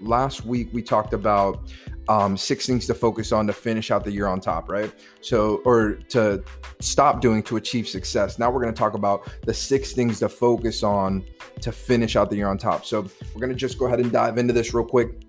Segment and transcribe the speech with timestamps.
[0.00, 1.70] last week we talked about
[2.10, 4.92] um, six things to focus on to finish out the year on top, right?
[5.20, 6.42] So, or to
[6.80, 8.36] stop doing to achieve success.
[8.36, 11.24] Now we're going to talk about the six things to focus on
[11.60, 12.84] to finish out the year on top.
[12.84, 15.20] So, we're going to just go ahead and dive into this real quick.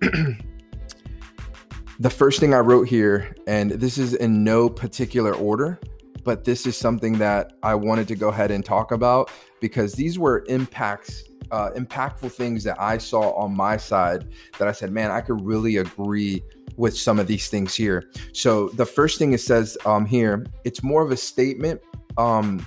[2.00, 5.78] the first thing I wrote here, and this is in no particular order,
[6.24, 10.18] but this is something that I wanted to go ahead and talk about because these
[10.18, 11.22] were impacts
[11.52, 14.26] uh, impactful things that I saw on my side
[14.58, 16.42] that I said, man, I could really agree
[16.76, 18.10] with some of these things here.
[18.32, 21.80] So the first thing it says um, here, it's more of a statement.
[22.16, 22.64] Um,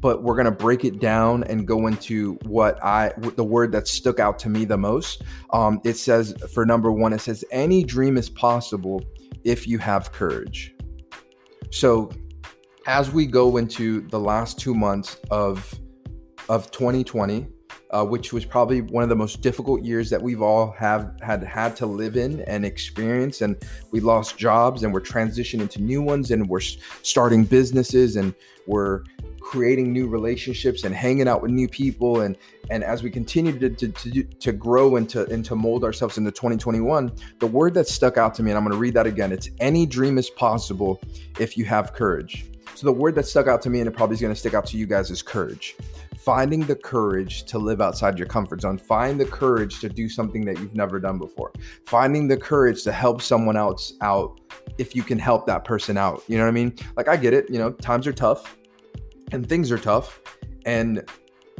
[0.00, 4.20] but we're to break it down and go into what I, the word that stuck
[4.20, 5.22] out to me the most.
[5.50, 9.02] Um, it says, for number one, it says, any dream is possible
[9.44, 10.74] if you have courage.
[11.70, 12.10] So,
[12.86, 15.78] as we go into the last two months of
[16.48, 17.46] of 2020,
[17.90, 21.42] uh, which was probably one of the most difficult years that we've all have had
[21.42, 23.40] had to live in and experience.
[23.40, 23.56] And
[23.90, 28.34] we lost jobs, and we're transitioning to new ones, and we're starting businesses, and
[28.66, 29.04] we're
[29.40, 32.20] creating new relationships and hanging out with new people.
[32.20, 32.36] And
[32.70, 36.18] and as we continue to to, to, to grow and to and to mold ourselves
[36.18, 39.06] into 2021 the word that stuck out to me and i'm going to read that
[39.06, 41.00] again it's any dream is possible
[41.38, 42.44] if you have courage.
[42.74, 44.54] So the word that stuck out to me and it probably is going to stick
[44.54, 45.76] out to you guys is courage
[46.28, 50.44] finding the courage to live outside your comfort zone, find the courage to do something
[50.44, 51.50] that you've never done before,
[51.86, 54.38] finding the courage to help someone else out
[54.76, 56.22] if you can help that person out.
[56.28, 56.76] You know what I mean?
[56.98, 58.58] Like, I get it, you know, times are tough
[59.32, 60.20] and things are tough.
[60.66, 61.02] And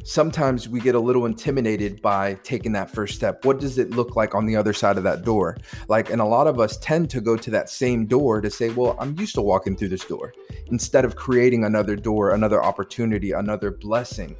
[0.04, 3.44] sometimes we get a little intimidated by taking that first step.
[3.44, 5.56] What does it look like on the other side of that door?
[5.88, 8.70] Like, and a lot of us tend to go to that same door to say,
[8.70, 10.32] well, I'm used to walking through this door
[10.66, 14.36] instead of creating another door, another opportunity, another blessing.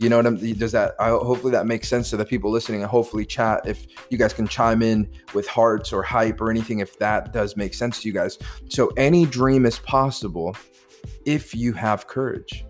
[0.00, 2.82] You know what I'm does that I hopefully that makes sense to the people listening
[2.82, 6.80] and hopefully chat if you guys can chime in with hearts or hype or anything
[6.80, 8.38] if that does make sense to you guys.
[8.68, 10.56] So any dream is possible
[11.24, 12.64] if you have courage.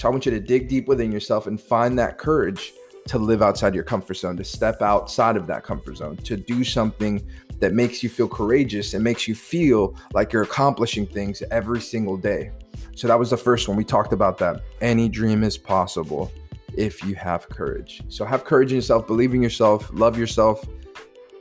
[0.00, 2.72] So I want you to dig deep within yourself and find that courage
[3.08, 6.64] to live outside your comfort zone, to step outside of that comfort zone, to do
[6.64, 7.22] something
[7.58, 12.16] that makes you feel courageous and makes you feel like you're accomplishing things every single
[12.16, 12.50] day.
[12.96, 13.76] So that was the first one.
[13.76, 14.62] We talked about that.
[14.80, 16.32] Any dream is possible
[16.78, 18.00] if you have courage.
[18.08, 20.66] So have courage in yourself, believe in yourself, love yourself,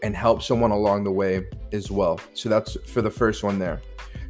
[0.04, 2.20] and help someone along the way as well.
[2.34, 3.80] So that's for the first one there.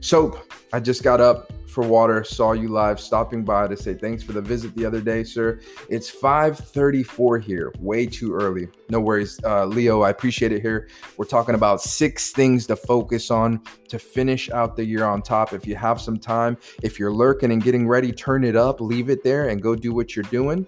[0.02, 4.24] Soap, I just got up for water, saw you live, stopping by to say thanks
[4.24, 5.60] for the visit the other day, sir.
[5.88, 8.70] It's 5:34 here, way too early.
[8.90, 10.02] No worries, uh, Leo.
[10.02, 10.88] I appreciate it here.
[11.18, 15.54] We're talking about six things to focus on to finish out the year on top.
[15.54, 19.10] If you have some time, if you're lurking and getting ready, turn it up, leave
[19.10, 20.68] it there, and go do what you're doing.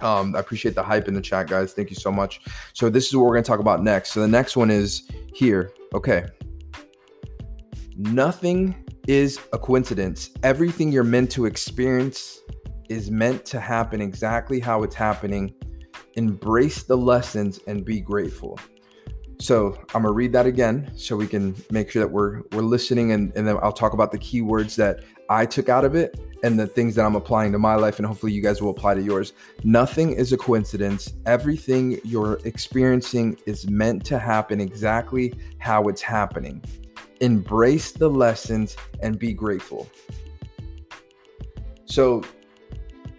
[0.00, 1.72] Um, I appreciate the hype in the chat, guys.
[1.72, 2.40] Thank you so much.
[2.72, 4.12] So this is what we're to talk about next.
[4.12, 5.72] So the next one is here.
[5.94, 6.26] Okay.
[8.00, 8.74] Nothing
[9.08, 10.30] is a coincidence.
[10.42, 12.40] Everything you're meant to experience
[12.88, 15.52] is meant to happen exactly how it's happening.
[16.14, 18.58] Embrace the lessons and be grateful.
[19.38, 23.12] So I'm gonna read that again so we can make sure that we're we're listening
[23.12, 26.58] and, and then I'll talk about the keywords that I took out of it and
[26.58, 29.02] the things that I'm applying to my life, and hopefully you guys will apply to
[29.02, 29.34] yours.
[29.62, 31.12] Nothing is a coincidence.
[31.26, 36.64] Everything you're experiencing is meant to happen exactly how it's happening.
[37.20, 39.88] Embrace the lessons and be grateful.
[41.84, 42.22] So,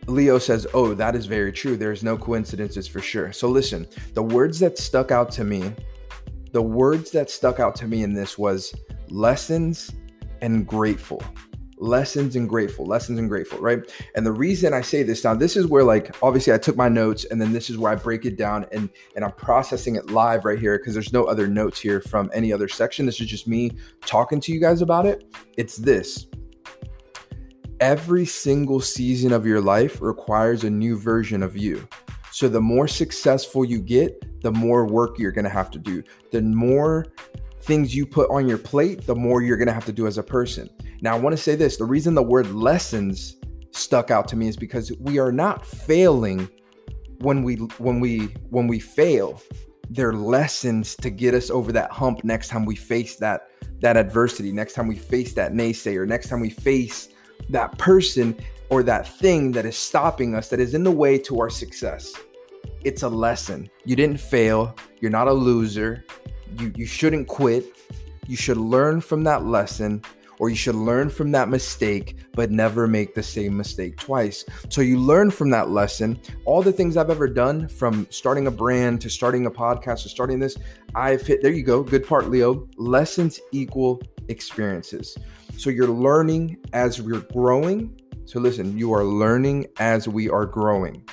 [0.08, 1.78] Leo says, Oh, that is very true.
[1.78, 3.32] There's no coincidences for sure.
[3.32, 5.74] So, listen, the words that stuck out to me,
[6.52, 8.74] the words that stuck out to me in this was
[9.10, 9.92] lessons
[10.42, 11.22] and grateful
[11.82, 13.80] lessons and grateful lessons and grateful right?
[14.16, 16.88] And the reason i say this now this is where like obviously i took my
[16.88, 20.12] notes and then this is where i break it down and and i'm processing it
[20.12, 23.06] live right here because there's no other notes here from any other section.
[23.06, 23.72] This is just me
[24.06, 25.34] talking to you guys about it.
[25.58, 26.28] It's this.
[27.80, 31.88] Every single season of your life requires a new version of you.
[32.32, 36.04] So the more successful you get the more work you're going to have to do.
[36.32, 37.06] The more
[37.62, 40.18] things you put on your plate, the more you're going to have to do as
[40.18, 40.70] a person.
[41.02, 43.38] Now, I want to say this the reason the word lessons
[43.72, 46.48] stuck out to me is because we are not failing
[47.20, 49.42] when we when we when we fail.
[49.90, 53.48] They're lessons to get us over that hump next time we face that
[53.82, 57.10] that adversity next time we face that naysayer next time we face
[57.50, 58.38] that person
[58.70, 62.14] or that thing that is stopping us that is in the way to our success.
[62.84, 63.70] It's a lesson.
[63.86, 64.76] You didn't fail.
[65.00, 66.06] You're not a loser.
[66.60, 67.66] You you shouldn't quit.
[68.28, 70.04] You should learn from that lesson
[70.42, 74.44] or you should learn from that mistake, but never make the same mistake twice.
[74.70, 76.20] So you learn from that lesson.
[76.46, 80.10] All the things I've ever done from starting a brand to starting a podcast to
[80.10, 80.58] starting this,
[80.96, 81.84] I've hit there you go.
[81.84, 82.68] Good part, Leo.
[82.78, 85.16] Lessons equal experiences.
[85.58, 88.02] So you're learning as we're growing.
[88.26, 91.08] So listen, you are learning as we are growing.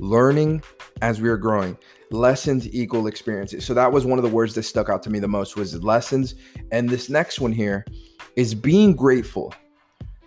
[0.00, 0.62] Learning
[1.02, 1.76] as we are growing
[2.12, 3.64] lessons equal experiences.
[3.64, 5.82] So that was one of the words that stuck out to me the most was
[5.82, 6.34] lessons.
[6.70, 7.84] And this next one here
[8.36, 9.54] is being grateful.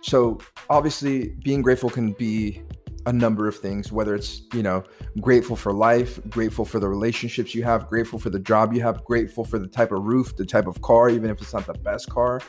[0.02, 0.38] So
[0.70, 2.62] obviously being grateful can be
[3.06, 4.82] a number of things, whether it's, you know,
[5.20, 9.04] grateful for life, grateful for the relationships you have, grateful for the job you have,
[9.04, 11.74] grateful for the type of roof, the type of car, even if it's not the
[11.74, 12.40] best car,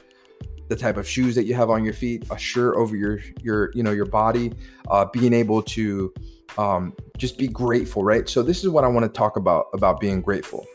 [0.67, 3.71] the type of shoes that you have on your feet, a shirt over your your,
[3.73, 4.51] you know, your body,
[4.89, 6.11] uh, being able to
[6.57, 8.27] um, just be grateful, right?
[8.27, 10.65] So this is what I want to talk about about being grateful.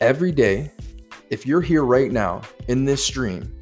[0.00, 0.70] Every day,
[1.32, 3.58] if you're here right now in this stream,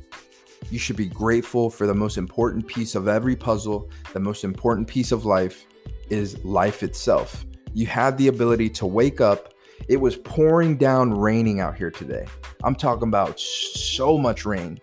[0.72, 4.88] you should be grateful for the most important piece of every puzzle, the most important
[4.88, 5.66] piece of life
[6.08, 7.46] is life itself.
[7.72, 9.54] You have the ability to wake up.
[9.88, 12.26] It was pouring down raining out here today.
[12.64, 14.80] I'm talking about so much rain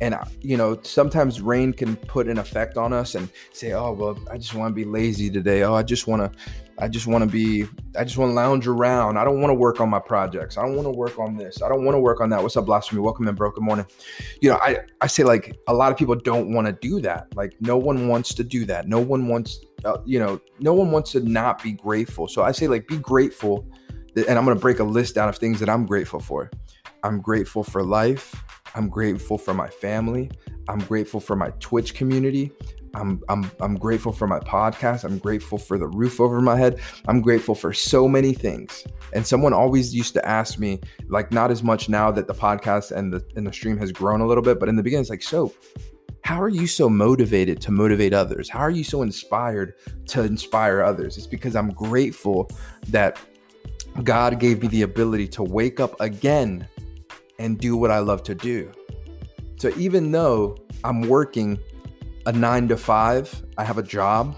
[0.00, 3.92] and uh, you know sometimes rain can put an effect on us and say oh
[3.92, 5.62] well i just want to be lazy today.
[5.62, 6.38] Oh i just want to
[6.78, 7.66] i just want to be
[7.96, 9.16] i just want to lounge around.
[9.16, 10.58] I don't want to work on my projects.
[10.58, 11.62] I don't want to work on this.
[11.62, 12.42] I don't want to work on that.
[12.42, 13.00] What's up blasphemy?
[13.00, 13.50] Welcome in bro.
[13.50, 13.86] Good morning.
[14.40, 17.34] You know i i say like a lot of people don't want to do that.
[17.34, 18.88] Like no one wants to do that.
[18.88, 22.28] No one wants uh, you know no one wants to not be grateful.
[22.28, 23.66] So i say like be grateful
[24.16, 26.50] and i'm going to break a list down of things that i'm grateful for.
[27.02, 28.34] I'm grateful for life
[28.76, 30.30] I'm grateful for my family.
[30.68, 32.52] I'm grateful for my Twitch community.
[32.94, 35.04] I'm, I'm, I'm grateful for my podcast.
[35.04, 36.80] I'm grateful for the roof over my head.
[37.08, 38.86] I'm grateful for so many things.
[39.12, 42.92] And someone always used to ask me, like, not as much now that the podcast
[42.92, 45.10] and the and the stream has grown a little bit, but in the beginning, it's
[45.10, 45.54] like, so
[46.22, 48.48] how are you so motivated to motivate others?
[48.48, 49.74] How are you so inspired
[50.08, 51.16] to inspire others?
[51.16, 52.50] It's because I'm grateful
[52.88, 53.18] that
[54.02, 56.66] God gave me the ability to wake up again
[57.38, 58.72] and do what I love to do.
[59.56, 61.58] So even though I'm working
[62.26, 64.36] a nine to five, I have a job,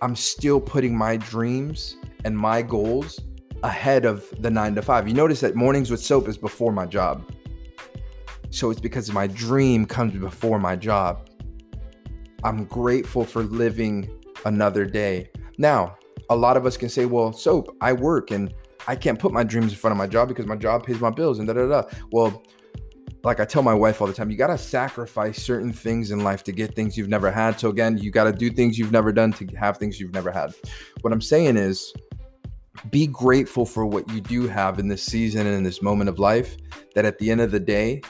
[0.00, 3.20] I'm still putting my dreams and my goals
[3.62, 5.08] ahead of the nine to five.
[5.08, 7.30] You notice that mornings with soap is before my job.
[8.50, 11.28] So it's because my dream comes before my job.
[12.44, 14.08] I'm grateful for living
[14.44, 15.30] another day.
[15.58, 15.96] Now,
[16.30, 18.54] a lot of us can say, well, soap, I work and
[18.88, 21.10] I can't put my dreams in front of my job because my job pays my
[21.10, 21.82] bills and da da da.
[22.10, 22.42] Well,
[23.22, 26.24] like I tell my wife all the time, you got to sacrifice certain things in
[26.24, 27.60] life to get things you've never had.
[27.60, 30.30] So again, you got to do things you've never done to have things you've never
[30.30, 30.54] had.
[31.02, 31.92] What I'm saying is
[32.90, 36.18] be grateful for what you do have in this season and in this moment of
[36.18, 36.56] life
[36.94, 38.00] that at the end of the day,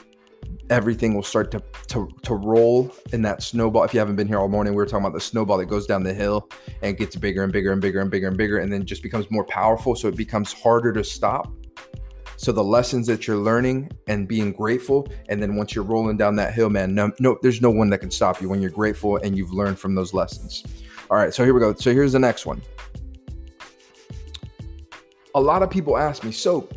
[0.70, 3.84] everything will start to, to to roll in that snowball.
[3.84, 5.86] If you haven't been here all morning, we were talking about the snowball that goes
[5.86, 6.48] down the hill
[6.82, 9.30] and gets bigger and bigger and bigger and bigger and bigger, and then just becomes
[9.30, 9.94] more powerful.
[9.94, 11.52] So it becomes harder to stop.
[12.36, 16.36] So the lessons that you're learning and being grateful, and then once you're rolling down
[16.36, 19.16] that hill, man, no, no, there's no one that can stop you when you're grateful
[19.16, 20.62] and you've learned from those lessons.
[21.10, 21.74] All right, so here we go.
[21.74, 22.62] So here's the next one.
[25.34, 26.68] A lot of people ask me, so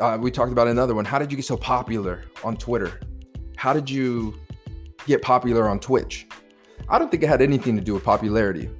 [0.00, 1.04] uh, we talked about another one.
[1.04, 3.00] How did you get so popular on Twitter?
[3.56, 4.38] How did you
[5.06, 6.26] get popular on Twitch?
[6.88, 8.70] I don't think it had anything to do with popularity.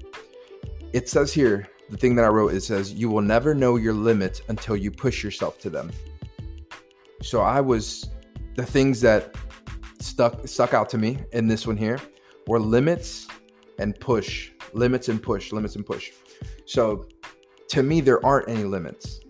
[0.92, 3.94] It says here, the thing that I wrote, it says, you will never know your
[3.94, 5.90] limits until you push yourself to them.
[7.22, 8.10] So I was,
[8.54, 9.34] the things that
[10.00, 11.98] stuck stuck out to me in this one here
[12.46, 13.26] were limits
[13.78, 16.12] and push, limits and push, limits and push.
[16.66, 17.06] So
[17.68, 19.20] to me, there aren't any limits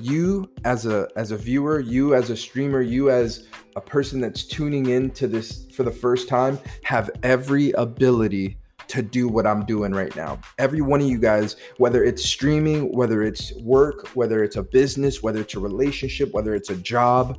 [0.00, 4.44] you as a as a viewer you as a streamer you as a person that's
[4.44, 8.56] tuning in to this for the first time have every ability
[8.90, 10.40] to do what I'm doing right now.
[10.58, 15.22] Every one of you guys, whether it's streaming, whether it's work, whether it's a business,
[15.22, 17.38] whether it's a relationship, whether it's a job,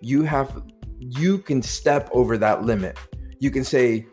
[0.00, 0.64] you have
[0.98, 2.98] you can step over that limit.
[3.38, 4.06] You can say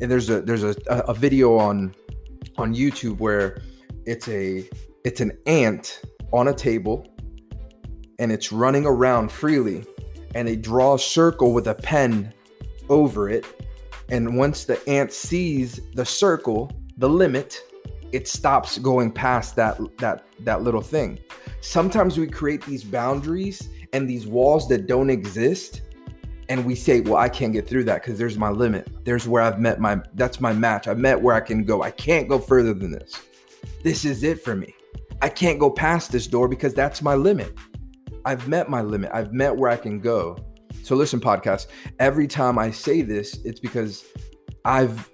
[0.00, 1.94] and there's a there's a, a video on
[2.56, 3.60] on YouTube where
[4.06, 4.68] it's a
[5.04, 6.00] it's an ant
[6.32, 7.06] on a table
[8.18, 9.84] and it's running around freely
[10.34, 12.32] and they draw a circle with a pen
[12.88, 13.46] over it
[14.10, 17.62] and once the ant sees the circle the limit
[18.12, 21.18] it stops going past that that that little thing.
[21.60, 25.82] Sometimes we create these boundaries and these walls that don't exist
[26.48, 28.88] and we say well i can't get through that because there's my limit.
[29.04, 30.86] There's where i've met my that's my match.
[30.86, 31.82] I've met where i can go.
[31.82, 33.20] I can't go further than this.
[33.82, 34.74] This is it for me
[35.22, 37.56] i can't go past this door because that's my limit.
[38.24, 39.10] I've met my limit.
[39.12, 40.36] I've met where i can go.
[40.82, 41.66] So listen, podcast.
[41.98, 44.04] Every time I say this, it's because
[44.64, 45.10] I've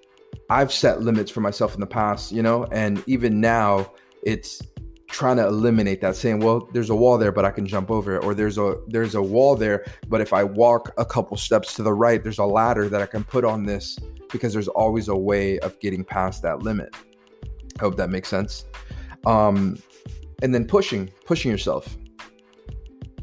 [0.50, 4.60] I've set limits for myself in the past, you know, and even now it's
[5.08, 8.16] trying to eliminate that saying well there's a wall there but i can jump over
[8.16, 11.72] it or there's a there's a wall there but if i walk a couple steps
[11.72, 13.98] to the right there's a ladder that i can put on this
[14.30, 16.94] because there's always a way of getting past that limit.
[17.78, 18.64] I hope that makes sense.
[19.26, 19.78] Um
[20.42, 21.96] and then pushing pushing yourself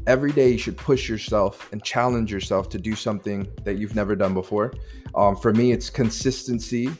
[0.06, 4.14] every day you should push yourself and challenge yourself to do something that you've never
[4.14, 4.72] done before.
[5.14, 6.90] Um, for me, it's consistency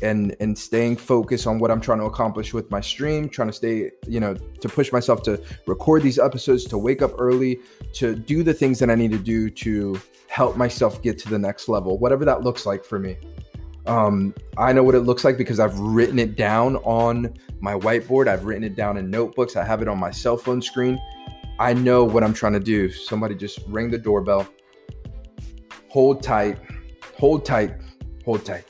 [0.00, 3.52] and and staying focused on what I'm trying to accomplish with my stream, trying to
[3.52, 7.60] stay, you know, to push myself to record these episodes, to wake up early,
[7.94, 11.38] to do the things that I need to do to help myself get to the
[11.38, 13.18] next level, whatever that looks like for me.
[13.86, 18.28] Um, I know what it looks like because I've written it down on my whiteboard.
[18.28, 19.56] I've written it down in notebooks.
[19.56, 21.00] I have it on my cell phone screen.
[21.58, 22.90] I know what I'm trying to do.
[22.90, 24.48] Somebody just ring the doorbell.
[25.88, 26.58] Hold tight,
[27.18, 27.74] hold tight,
[28.24, 28.64] hold tight.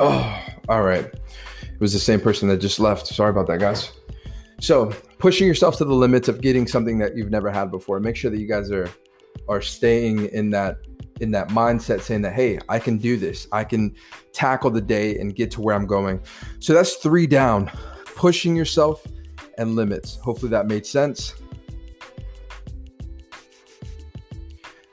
[0.00, 1.04] Oh, all right.
[1.04, 3.06] It was the same person that just left.
[3.06, 3.92] Sorry about that, guys.
[4.58, 4.86] So,
[5.18, 8.00] pushing yourself to the limits of getting something that you've never had before.
[8.00, 8.88] Make sure that you guys are
[9.48, 10.78] are staying in that
[11.20, 13.46] in that mindset saying that hey, I can do this.
[13.52, 13.94] I can
[14.32, 16.22] tackle the day and get to where I'm going.
[16.60, 17.70] So that's 3 down.
[18.06, 19.06] Pushing yourself
[19.58, 20.16] and limits.
[20.16, 21.34] Hopefully that made sense.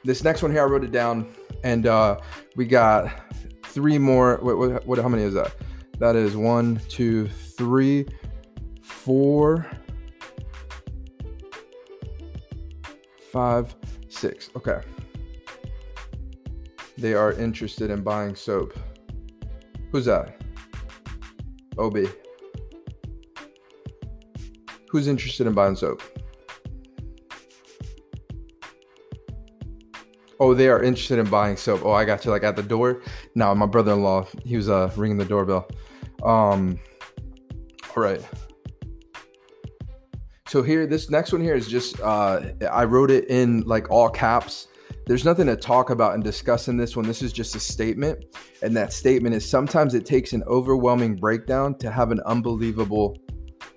[0.03, 1.33] This next one here I wrote it down
[1.63, 2.19] and uh
[2.57, 3.26] we got
[3.77, 4.39] three more.
[4.41, 4.97] Wait, what, what?
[4.97, 5.53] How many is that?
[5.99, 8.07] That is one, two, three,
[8.81, 9.67] four,
[13.31, 13.75] five,
[14.09, 14.49] six.
[14.55, 14.81] Okay.
[16.97, 18.75] They are interested in buying soap.
[19.91, 20.41] Who's that?
[21.77, 22.07] OB.
[24.89, 26.01] Who's interested in buying soap?
[30.39, 31.81] Oh, they are interested in buying soap.
[31.83, 33.01] Oh, I got you like at the door.
[33.35, 35.67] Now my brother-in-law, he was uh ringing the doorbell.
[36.23, 36.79] Um,
[37.95, 38.21] all right.
[40.47, 42.41] So here, this next one here is just uh,
[42.71, 44.67] I wrote it in like all caps.
[45.05, 47.05] There's nothing to talk about and discuss in this one.
[47.05, 48.25] This is just a statement,
[48.61, 53.17] and that statement is sometimes it takes an overwhelming breakdown to have an unbelievable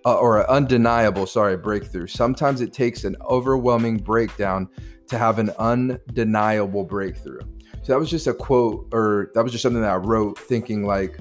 [0.05, 2.07] uh, or an undeniable, sorry, breakthrough.
[2.07, 4.69] Sometimes it takes an overwhelming breakdown
[5.11, 7.40] to have an undeniable breakthrough.
[7.83, 10.85] So that was just a quote, or that was just something that I wrote thinking
[10.85, 11.19] like,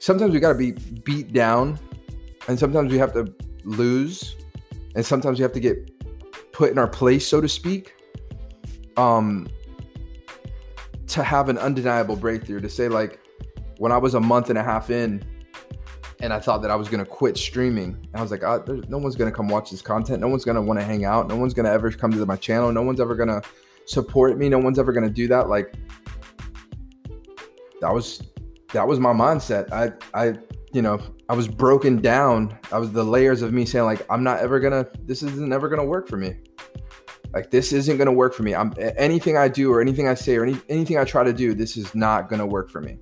[0.00, 1.78] sometimes we got to be beat down,
[2.48, 3.32] and sometimes we have to
[3.64, 4.36] lose,
[4.94, 5.90] and sometimes we have to get
[6.52, 7.94] put in our place, so to speak,
[8.96, 9.48] um,
[11.06, 12.60] to have an undeniable breakthrough.
[12.60, 13.20] To say, like,
[13.76, 15.22] when I was a month and a half in,
[16.20, 17.96] and I thought that I was gonna quit streaming.
[18.14, 20.20] I was like, oh, no one's gonna come watch this content.
[20.20, 21.28] No one's gonna want to hang out.
[21.28, 22.70] No one's gonna ever come to my channel.
[22.72, 23.42] No one's ever gonna
[23.86, 24.48] support me.
[24.48, 25.48] No one's ever gonna do that.
[25.48, 25.74] Like
[27.80, 28.22] that was
[28.72, 29.72] that was my mindset.
[29.72, 30.34] I I
[30.72, 32.56] you know I was broken down.
[32.70, 34.86] I was the layers of me saying like I'm not ever gonna.
[35.06, 36.36] This isn't ever gonna work for me.
[37.32, 38.54] Like this isn't gonna work for me.
[38.54, 41.54] I'm anything I do or anything I say or any, anything I try to do.
[41.54, 42.98] This is not gonna work for me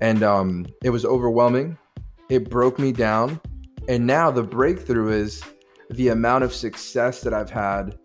[0.00, 1.76] and um, it was overwhelming.
[2.28, 3.40] It broke me down.
[3.88, 5.42] And now the breakthrough is
[5.90, 7.98] the amount of success that I've had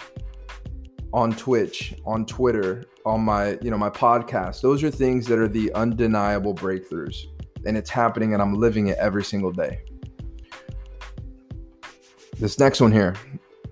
[1.12, 4.62] on Twitch, on Twitter, on my, you know, my podcast.
[4.62, 7.18] Those are things that are the undeniable breakthroughs.
[7.66, 9.84] And it's happening and I'm living it every single day.
[12.40, 13.16] This next one here.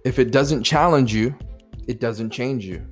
[0.03, 1.35] If it doesn't challenge you,
[1.87, 2.85] it doesn't change you.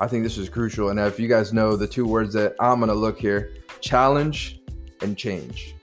[0.00, 0.90] I think this is crucial.
[0.90, 4.60] And if you guys know the two words that I'm to look here, challenge
[5.02, 5.74] and change.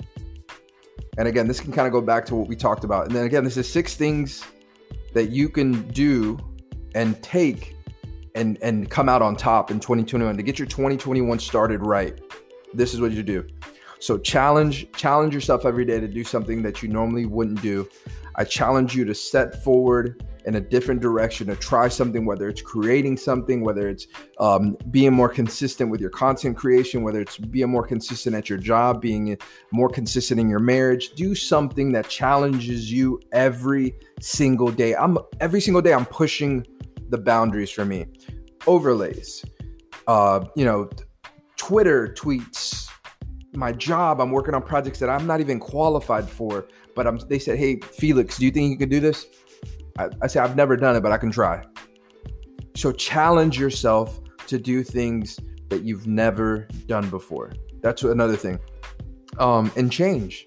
[1.17, 3.07] And again, this can kind of go back to what we talked about.
[3.07, 4.43] And then again, this is six things
[5.13, 6.37] that you can do
[6.93, 7.75] and take
[8.35, 12.19] and and come out on top in 2021 to get your 2021 started right.
[12.73, 13.47] This is what you do.
[13.99, 17.87] So challenge challenge yourself every day to do something that you normally wouldn't do.
[18.35, 22.61] I challenge you to set forward in a different direction to try something, whether it's
[22.61, 24.07] creating something, whether it's
[24.39, 28.59] um, being more consistent with your content creation, whether it's being more consistent at your
[28.59, 29.37] job, being
[29.71, 31.13] more consistent in your marriage.
[31.15, 34.95] Do something that challenges you every single day.
[34.95, 36.65] I'm every single day I'm pushing
[37.09, 38.05] the boundaries for me.
[38.67, 39.45] Overlays,
[40.07, 40.89] uh, you know,
[41.57, 42.74] Twitter tweets,
[43.55, 44.19] my job.
[44.21, 47.79] I'm working on projects that I'm not even qualified for, but I'm, they said, "Hey,
[47.79, 49.27] Felix, do you think you could do this?"
[49.97, 51.63] I, I say I've never done it, but I can try.
[52.75, 57.53] So challenge yourself to do things that you've never done before.
[57.81, 58.59] That's another thing.
[59.39, 60.45] Um, and change.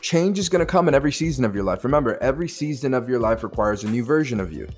[0.00, 1.84] Change is going to come in every season of your life.
[1.84, 4.68] Remember, every season of your life requires a new version of you.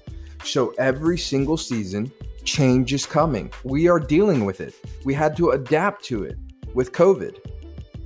[0.45, 2.11] So every single season,
[2.45, 3.53] change is coming.
[3.63, 4.75] We are dealing with it.
[5.05, 6.37] We had to adapt to it
[6.75, 7.39] with COVID.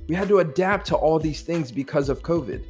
[0.07, 2.63] We had to adapt to all these things because of COVID.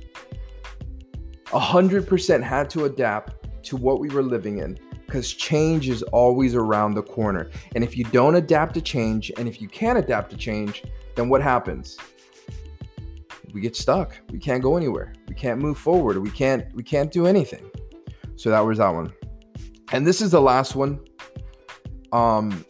[1.45, 6.93] 100% had to adapt to what we were living in because change is always around
[6.93, 7.49] the corner.
[7.75, 10.83] And if you don't adapt to change, and if you can't adapt to change,
[11.15, 11.97] then what happens?
[13.53, 14.19] We get stuck.
[14.31, 15.13] We can't go anywhere.
[15.27, 16.17] We can't move forward.
[16.17, 17.71] We can't we can't do anything.
[18.35, 19.13] So that was that one.
[19.93, 20.99] And this is the last one.
[22.11, 22.65] Um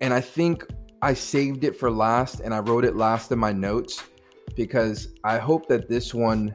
[0.00, 0.66] and I think
[1.00, 4.02] I saved it for last and I wrote it last in my notes
[4.56, 6.54] because I hope that this one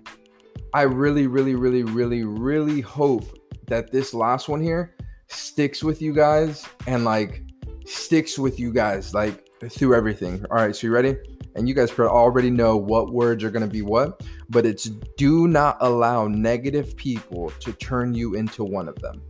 [0.73, 4.95] I really, really, really, really, really hope that this last one here
[5.27, 7.43] sticks with you guys and like
[7.86, 10.43] sticks with you guys like through everything.
[10.49, 11.15] All right, so you ready?
[11.56, 14.86] And you guys already know what words are going to be what, but it's
[15.17, 19.21] do not allow negative people to turn you into one of them.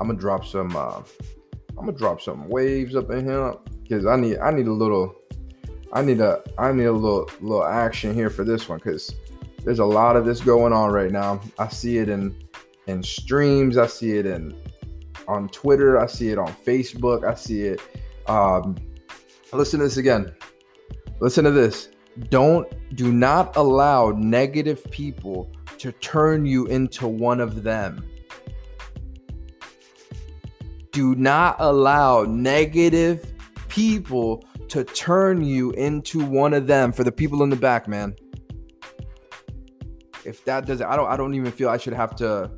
[0.00, 0.74] I'm gonna drop some.
[0.74, 1.02] Uh,
[1.78, 4.38] I'm gonna drop some waves up in here because I need.
[4.38, 5.14] I need a little
[5.92, 9.14] I need a I need a little little action here for this one because
[9.64, 11.40] there's a lot of this going on right now.
[11.58, 12.36] I see it in
[12.86, 13.76] in streams.
[13.76, 14.54] I see it in
[15.26, 15.98] on Twitter.
[15.98, 17.24] I see it on Facebook.
[17.24, 17.80] I see it.
[18.26, 18.76] Um,
[19.52, 20.32] listen to this again.
[21.20, 21.88] Listen to this.
[22.28, 28.04] Don't do not allow negative people to turn you into one of them.
[30.92, 33.32] Do not allow negative
[33.68, 38.14] people to turn you into one of them for the people in the back, man.
[40.24, 42.50] If that doesn't, I don't, I don't even feel I should have to.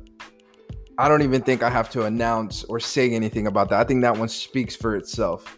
[0.97, 3.79] I don't even think I have to announce or say anything about that.
[3.79, 5.57] I think that one speaks for itself.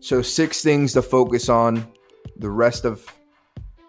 [0.00, 1.86] So, six things to focus on
[2.38, 3.04] the rest of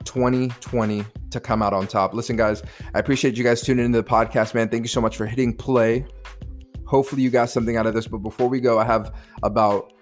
[0.04, 2.14] 2020 to come out on top.
[2.14, 2.64] Listen, guys,
[2.94, 4.68] I appreciate you guys tuning into the podcast, man.
[4.68, 6.06] Thank you so much for hitting play.
[6.90, 8.08] Hopefully, you got something out of this.
[8.08, 9.94] But before we go, I have about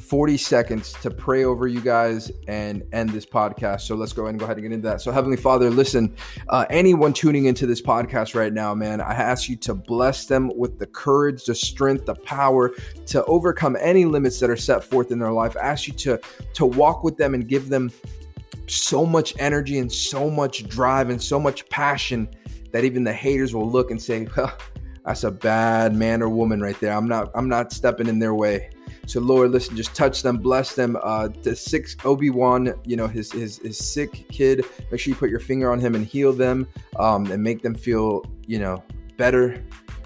[0.00, 3.82] 40 seconds to pray over you guys and end this podcast.
[3.82, 5.02] So let's go ahead and go ahead and get into that.
[5.02, 6.16] So, Heavenly Father, listen,
[6.48, 10.50] uh, anyone tuning into this podcast right now, man, I ask you to bless them
[10.56, 12.70] with the courage, the strength, the power
[13.08, 15.54] to overcome any limits that are set forth in their life.
[15.54, 16.18] I ask you to,
[16.54, 17.92] to walk with them and give them
[18.68, 22.26] so much energy and so much drive and so much passion
[22.72, 24.56] that even the haters will look and say, well,
[25.04, 26.92] that's a bad man or woman right there.
[26.92, 28.70] I'm not I'm not stepping in their way.
[29.06, 30.96] So Lord, listen, just touch them, bless them.
[31.02, 34.64] Uh, the six Obi Wan, you know, his, his his sick kid.
[34.90, 37.74] Make sure you put your finger on him and heal them, um, and make them
[37.74, 38.82] feel, you know,
[39.16, 39.64] better.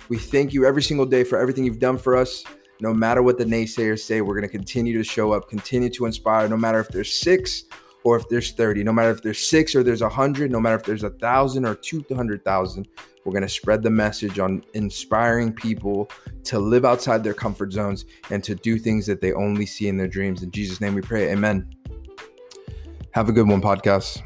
[0.08, 2.44] We thank you every single day for everything you've done for us.
[2.80, 6.06] No matter what the naysayers say, we're going to continue to show up, continue to
[6.06, 6.48] inspire.
[6.48, 7.64] No matter if there's six
[8.06, 10.76] or if there's 30, no matter if there's six or there's a hundred, no matter
[10.76, 12.86] if there's a thousand or two hundred thousand,
[13.24, 16.08] we're going to spread the message on inspiring people
[16.44, 19.96] to live outside their comfort zones and to do things that they only see in
[19.96, 20.44] their dreams.
[20.44, 21.32] In Jesus' name we pray.
[21.32, 21.68] Amen.
[23.10, 24.22] Have a good one, podcast.